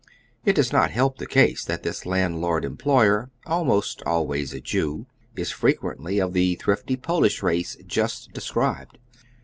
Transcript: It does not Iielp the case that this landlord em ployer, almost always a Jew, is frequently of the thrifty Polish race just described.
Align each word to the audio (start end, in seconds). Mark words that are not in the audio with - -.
It 0.45 0.55
does 0.55 0.73
not 0.73 0.89
Iielp 0.89 1.17
the 1.17 1.27
case 1.27 1.63
that 1.63 1.83
this 1.83 2.07
landlord 2.07 2.65
em 2.65 2.75
ployer, 2.75 3.29
almost 3.45 4.01
always 4.01 4.51
a 4.51 4.59
Jew, 4.59 5.05
is 5.35 5.51
frequently 5.51 6.17
of 6.17 6.33
the 6.33 6.55
thrifty 6.55 6.95
Polish 6.95 7.43
race 7.43 7.77
just 7.85 8.33
described. 8.33 8.97